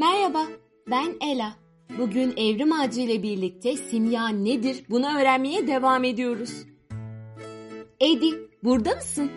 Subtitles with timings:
[0.00, 0.46] Merhaba,
[0.90, 1.52] ben Ela.
[1.98, 6.50] Bugün Evrim Ağacı ile birlikte simya nedir bunu öğrenmeye devam ediyoruz.
[8.00, 9.30] Edi, burada mısın?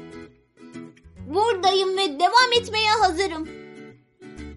[1.28, 3.47] Buradayım ve devam etmeye hazırım.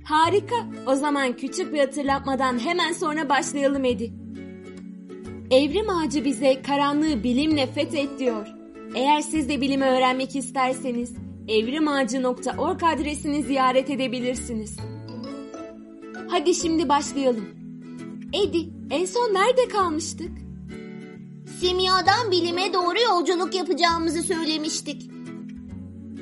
[0.05, 0.57] Harika.
[0.87, 4.13] O zaman küçük bir hatırlatmadan hemen sonra başlayalım Edi.
[5.51, 8.47] Evrim Ağacı bize karanlığı bilimle fethet diyor.
[8.95, 11.15] Eğer siz de bilimi öğrenmek isterseniz
[11.49, 14.77] evrimağacı.org adresini ziyaret edebilirsiniz.
[16.29, 17.49] Hadi şimdi başlayalım.
[18.33, 20.31] Edi, en son nerede kalmıştık?
[21.61, 25.11] Simyadan bilime doğru yolculuk yapacağımızı söylemiştik.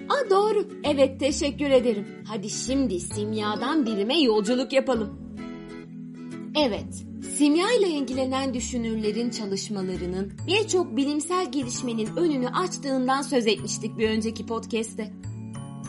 [0.09, 0.69] Aa doğru.
[0.85, 2.07] Evet teşekkür ederim.
[2.27, 5.25] Hadi şimdi simyadan bilime yolculuk yapalım.
[6.57, 7.05] Evet,
[7.37, 15.13] simya ile ilgilenen düşünürlerin çalışmalarının birçok bilimsel gelişmenin önünü açtığından söz etmiştik bir önceki podcast'te.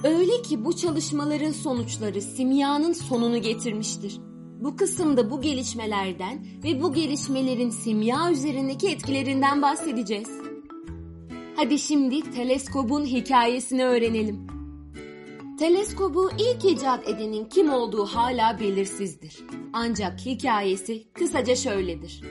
[0.03, 4.19] Öyle ki bu çalışmaların sonuçları simyanın sonunu getirmiştir.
[4.59, 10.29] Bu kısımda bu gelişmelerden ve bu gelişmelerin simya üzerindeki etkilerinden bahsedeceğiz.
[11.55, 14.47] Hadi şimdi teleskobun hikayesini öğrenelim.
[15.59, 19.37] Teleskobu ilk icat edenin kim olduğu hala belirsizdir.
[19.73, 22.21] Ancak hikayesi kısaca şöyledir.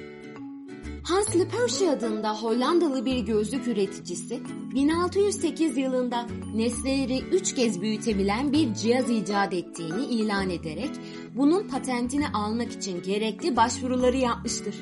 [1.04, 4.40] Hans Lippershey adında Hollandalı bir gözlük üreticisi
[4.74, 10.90] 1608 yılında nesneleri üç kez büyütebilen bir cihaz icat ettiğini ilan ederek
[11.34, 14.74] bunun patentini almak için gerekli başvuruları yapmıştır.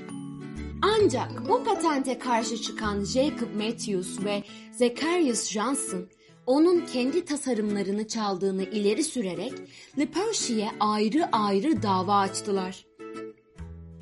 [0.83, 6.09] Ancak bu patente karşı çıkan Jacob Matthews ve Zacharias Johnson
[6.47, 9.53] onun kendi tasarımlarını çaldığını ileri sürerek
[9.99, 12.85] Lippershey'e ayrı ayrı dava açtılar.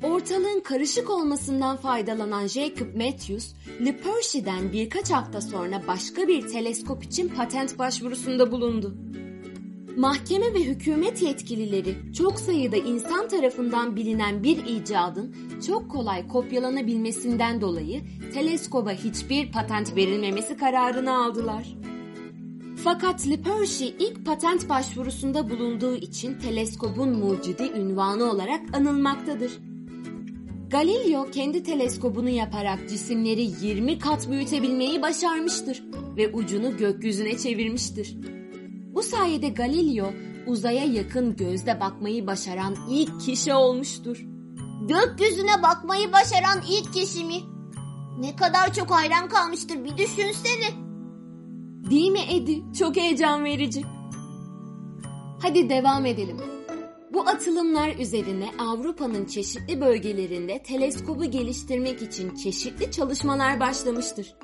[0.03, 7.79] Ortalığın karışık olmasından faydalanan Jacob Matthews, Lippershey'den birkaç hafta sonra başka bir teleskop için patent
[7.79, 8.95] başvurusunda bulundu.
[9.97, 15.35] Mahkeme ve hükümet yetkilileri çok sayıda insan tarafından bilinen bir icadın
[15.67, 18.01] çok kolay kopyalanabilmesinden dolayı
[18.33, 21.75] teleskoba hiçbir patent verilmemesi kararını aldılar.
[22.83, 29.51] Fakat Lippershey ilk patent başvurusunda bulunduğu için teleskobun mucidi ünvanı olarak anılmaktadır.
[30.71, 35.83] Galileo kendi teleskobunu yaparak cisimleri 20 kat büyütebilmeyi başarmıştır
[36.17, 38.17] ve ucunu gökyüzüne çevirmiştir.
[38.93, 40.13] Bu sayede Galileo
[40.47, 44.25] uzaya yakın gözle bakmayı başaran ilk kişi olmuştur.
[44.81, 47.39] Gökyüzüne bakmayı başaran ilk kişi mi?
[48.19, 50.71] Ne kadar çok hayran kalmıştır bir düşünsene.
[51.91, 52.61] Değil mi Edi?
[52.79, 53.81] Çok heyecan verici.
[55.41, 56.37] Hadi devam edelim.
[57.21, 64.35] Bu atılımlar üzerine Avrupa'nın çeşitli bölgelerinde teleskobu geliştirmek için çeşitli çalışmalar başlamıştır.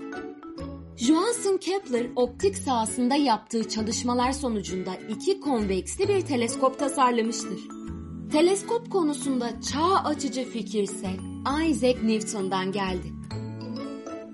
[0.97, 7.59] Johansen Kepler optik sahasında yaptığı çalışmalar sonucunda iki konveksli bir teleskop tasarlamıştır.
[8.31, 11.09] Teleskop konusunda çağ açıcı fikir ise
[11.69, 13.17] Isaac Newton'dan geldi.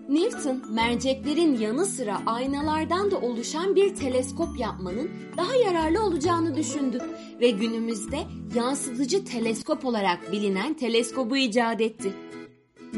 [0.09, 6.99] Newton, merceklerin yanı sıra aynalardan da oluşan bir teleskop yapmanın daha yararlı olacağını düşündü
[7.43, 8.17] ve günümüzde
[8.55, 12.13] yansıtıcı teleskop olarak bilinen teleskobu icat etti.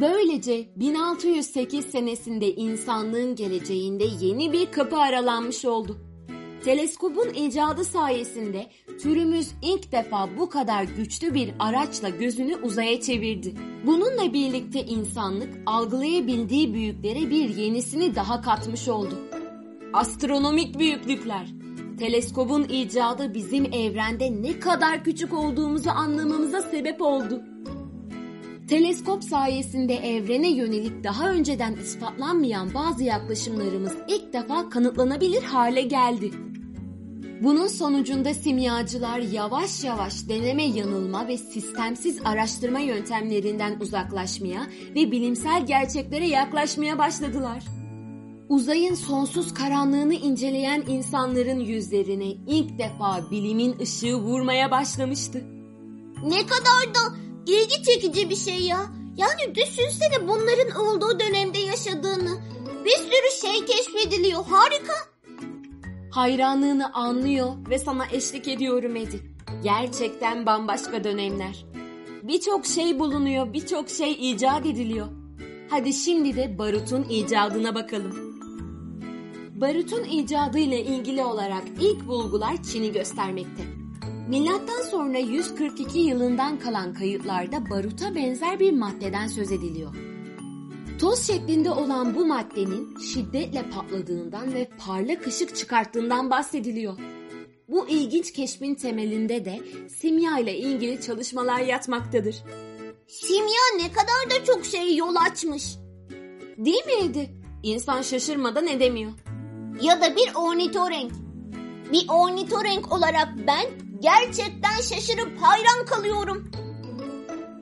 [0.02, 5.98] Böylece 1608 senesinde insanlığın geleceğinde yeni bir kapı aralanmış oldu.
[6.64, 8.68] Teleskobun icadı sayesinde
[9.02, 13.54] türümüz ilk defa bu kadar güçlü bir araçla gözünü uzaya çevirdi.
[13.86, 19.20] Bununla birlikte insanlık algılayabildiği büyüklere bir yenisini daha katmış oldu.
[19.94, 21.48] Astronomik büyüklükler.
[22.00, 27.44] Teleskobun icadı bizim evrende ne kadar küçük olduğumuzu anlamamıza sebep oldu.
[28.70, 36.32] Teleskop sayesinde evrene yönelik daha önceden ispatlanmayan bazı yaklaşımlarımız ilk defa kanıtlanabilir hale geldi.
[37.44, 46.28] Bunun sonucunda simyacılar yavaş yavaş deneme yanılma ve sistemsiz araştırma yöntemlerinden uzaklaşmaya ve bilimsel gerçeklere
[46.28, 47.75] yaklaşmaya başladılar.
[48.50, 55.44] Uzayın sonsuz karanlığını inceleyen insanların yüzlerine ilk defa bilimin ışığı vurmaya başlamıştı.
[56.24, 57.16] Ne kadar da
[57.48, 58.80] ilgi çekici bir şey ya.
[59.18, 62.40] Yani düşünsene bunların olduğu dönemde yaşadığını.
[62.86, 64.46] Bir sürü şey keşfediliyor.
[64.46, 64.94] Harika.
[66.12, 69.22] Hayranlığını anlıyor ve sana eşlik ediyorum Edi.
[69.64, 71.66] Gerçekten bambaşka dönemler.
[72.24, 75.08] Birçok şey bulunuyor, birçok şey icat ediliyor.
[75.70, 78.35] Hadi şimdi de barutun icadına bakalım.
[79.56, 83.64] Barutun icadı ile ilgili olarak ilk bulgular Çin'i göstermekte.
[84.30, 89.96] Milattan sonra 142 yılından kalan kayıtlarda baruta benzer bir maddeden söz ediliyor.
[91.00, 96.98] Toz şeklinde olan bu maddenin şiddetle patladığından ve parlak ışık çıkarttığından bahsediliyor.
[97.70, 99.60] Bu ilginç keşfin temelinde de
[99.90, 102.44] simya ile ilgili çalışmalar yatmaktadır.
[103.08, 105.76] Simya ne kadar da çok şey yol açmış.
[106.58, 107.30] Değil mi Edi?
[107.64, 109.12] İnsan şaşırmadan edemiyor.
[109.82, 111.12] Ya da bir ornitorenk.
[111.92, 113.66] Bir ornitorenk olarak ben
[114.00, 116.52] gerçekten şaşırıp hayran kalıyorum.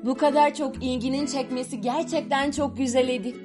[0.06, 3.36] Bu kadar çok ilginin çekmesi gerçekten çok güzel Edi.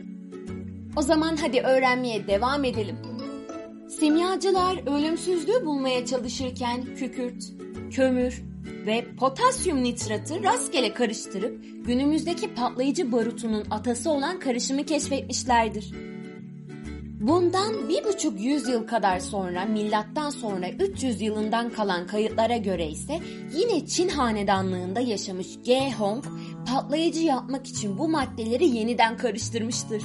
[0.97, 2.97] O zaman hadi öğrenmeye devam edelim.
[4.01, 7.45] Simyacılar ölümsüzlüğü bulmaya çalışırken kükürt,
[7.91, 8.43] kömür
[8.87, 15.95] ve potasyum nitratı rastgele karıştırıp günümüzdeki patlayıcı barutunun atası olan karışımı keşfetmişlerdir.
[17.21, 23.21] Bundan bir buçuk yüzyıl kadar sonra milattan sonra 300 yılından kalan kayıtlara göre ise
[23.55, 26.25] yine Çin hanedanlığında yaşamış Ge Hong
[26.67, 30.03] patlayıcı yapmak için bu maddeleri yeniden karıştırmıştır.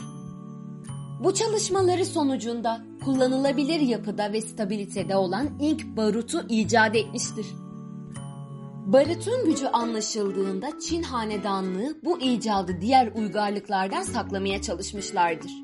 [1.23, 7.45] Bu çalışmaları sonucunda kullanılabilir yapıda ve stabilitede olan ilk barutu icat etmiştir.
[8.85, 15.62] Barutun gücü anlaşıldığında Çin hanedanlığı bu icadı diğer uygarlıklardan saklamaya çalışmışlardır.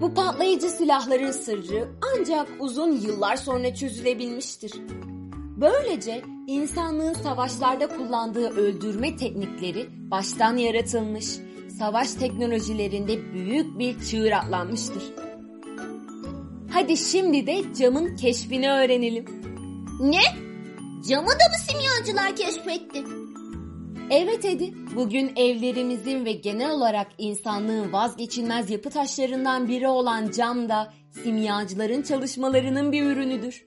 [0.00, 4.72] Bu patlayıcı silahların sırrı ancak uzun yıllar sonra çözülebilmiştir.
[5.60, 11.26] Böylece insanlığın savaşlarda kullandığı öldürme teknikleri baştan yaratılmış,
[11.78, 15.02] savaş teknolojilerinde büyük bir çığır atlanmıştır.
[16.72, 19.24] Hadi şimdi de camın keşfini öğrenelim.
[20.00, 20.22] Ne?
[21.08, 23.04] Camı da mı simyacılar keşfetti?
[24.10, 30.92] Evet Edi, bugün evlerimizin ve genel olarak insanlığın vazgeçilmez yapı taşlarından biri olan cam da
[31.22, 33.66] simyacıların çalışmalarının bir ürünüdür.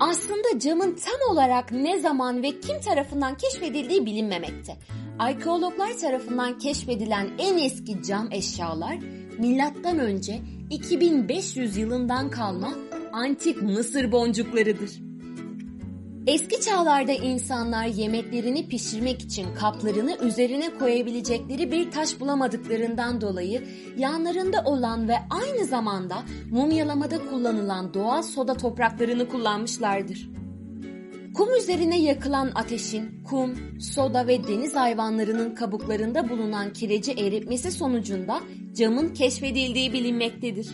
[0.00, 4.76] Aslında camın tam olarak ne zaman ve kim tarafından keşfedildiği bilinmemekte.
[5.18, 8.98] Arkeologlar tarafından keşfedilen en eski cam eşyalar
[9.38, 12.74] milattan önce 2500 yılından kalma
[13.12, 15.07] antik Mısır boncuklarıdır.
[16.28, 23.64] Eski çağlarda insanlar yemeklerini pişirmek için kaplarını üzerine koyabilecekleri bir taş bulamadıklarından dolayı
[23.96, 30.30] yanlarında olan ve aynı zamanda mumyalamada kullanılan doğal soda topraklarını kullanmışlardır.
[31.34, 38.40] Kum üzerine yakılan ateşin kum, soda ve deniz hayvanlarının kabuklarında bulunan kireci eritmesi sonucunda
[38.72, 40.68] camın keşfedildiği bilinmektedir.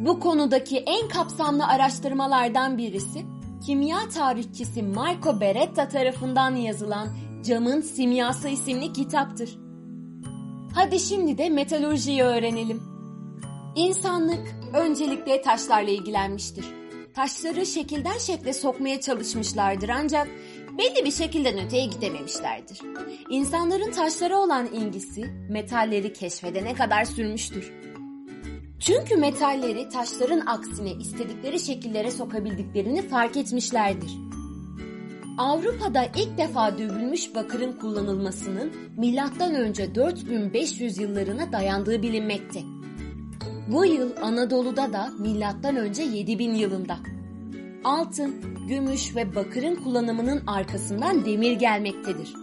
[0.00, 7.08] Bu konudaki en kapsamlı araştırmalardan birisi kimya tarihçisi Marco Beretta tarafından yazılan
[7.44, 9.58] Camın Simyası isimli kitaptır.
[10.74, 12.82] Hadi şimdi de metalurjiyi öğrenelim.
[13.76, 16.64] İnsanlık öncelikle taşlarla ilgilenmiştir.
[17.14, 20.28] Taşları şekilden şekle sokmaya çalışmışlardır ancak
[20.78, 22.80] belli bir şekilden öteye gidememişlerdir.
[23.30, 27.72] İnsanların taşlara olan ilgisi metalleri keşfedene kadar sürmüştür.
[28.80, 34.10] Çünkü metalleri taşların aksine istedikleri şekillere sokabildiklerini fark etmişlerdir.
[35.38, 38.72] Avrupa'da ilk defa dövülmüş bakırın kullanılmasının
[39.54, 42.62] önce 4500 yıllarına dayandığı bilinmekte.
[43.68, 45.10] Bu yıl Anadolu'da da
[45.76, 46.98] önce 7000 yılında.
[47.84, 48.34] Altın,
[48.68, 52.34] gümüş ve bakırın kullanımının arkasından demir gelmektedir.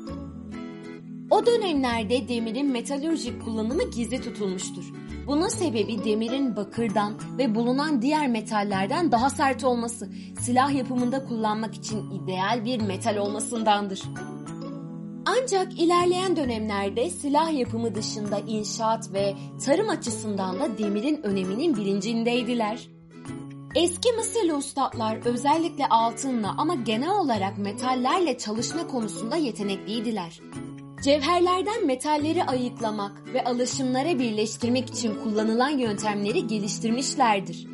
[1.29, 4.93] O dönemlerde demirin metalürjik kullanımı gizli tutulmuştur.
[5.27, 10.09] Bunun sebebi demirin bakırdan ve bulunan diğer metallerden daha sert olması,
[10.41, 14.01] silah yapımında kullanmak için ideal bir metal olmasındandır.
[15.25, 22.87] Ancak ilerleyen dönemlerde silah yapımı dışında inşaat ve tarım açısından da demirin öneminin bilincindeydiler.
[23.75, 30.39] Eski Mısırlı ustalar özellikle altınla ama genel olarak metallerle çalışma konusunda yetenekliydiler.
[31.07, 37.67] Cevherlerden metalleri ayıklamak ve alaşımlara birleştirmek için kullanılan yöntemleri geliştirmişlerdir.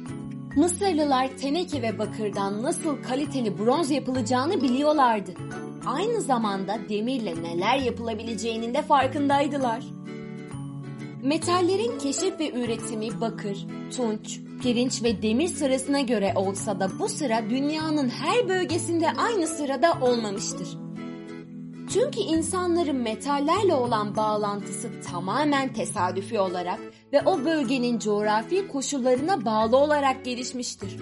[0.56, 5.32] Mısırlılar teneke ve bakırdan nasıl kaliteli bronz yapılacağını biliyorlardı.
[5.86, 9.84] Aynı zamanda demirle neler yapılabileceğinin de farkındaydılar.
[11.24, 17.50] Metallerin keşif ve üretimi bakır, tunç, pirinç ve demir sırasına göre olsa da bu sıra
[17.50, 20.83] dünyanın her bölgesinde aynı sırada olmamıştır.
[21.94, 26.80] Çünkü insanların metallerle olan bağlantısı tamamen tesadüfi olarak
[27.14, 30.98] ve o bölgenin coğrafi koşullarına bağlı olarak gelişmiştir.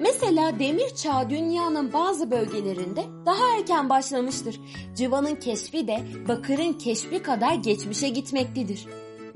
[0.00, 4.60] Mesela demir çağı dünyanın bazı bölgelerinde daha erken başlamıştır.
[4.96, 8.86] Cıvanın keşfi de bakırın keşfi kadar geçmişe gitmektedir.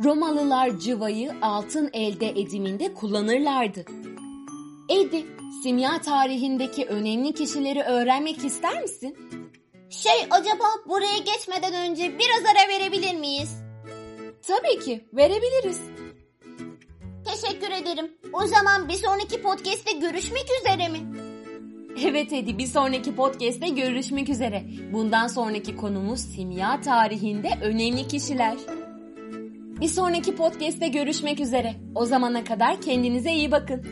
[0.04, 3.84] Romalılar cıvayı altın elde ediminde kullanırlardı.
[4.88, 5.26] Edi,
[5.62, 9.16] simya tarihindeki önemli kişileri öğrenmek ister misin?
[10.02, 13.62] Şey acaba buraya geçmeden önce biraz ara verebilir miyiz?
[14.46, 15.80] Tabii ki, verebiliriz.
[17.24, 18.12] Teşekkür ederim.
[18.32, 20.98] O zaman bir sonraki podcast'te görüşmek üzere mi?
[22.04, 24.64] Evet Edi bir sonraki podcast'te görüşmek üzere.
[24.92, 28.56] Bundan sonraki konumuz simya tarihinde önemli kişiler.
[29.80, 31.74] Bir sonraki podcast'te görüşmek üzere.
[31.94, 33.82] O zamana kadar kendinize iyi bakın.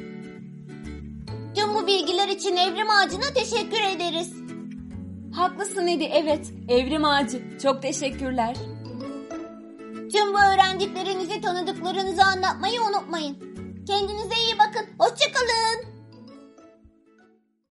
[1.55, 4.42] Tüm bu bilgiler için Evrim Ağacı'na teşekkür ederiz.
[5.35, 6.53] Haklısın Edi evet.
[6.69, 7.59] Evrim Ağacı.
[7.63, 8.57] Çok teşekkürler.
[10.13, 13.37] Tüm bu öğrendiklerinizi tanıdıklarınızı anlatmayı unutmayın.
[13.87, 14.87] Kendinize iyi bakın.
[14.99, 15.92] Hoşçakalın.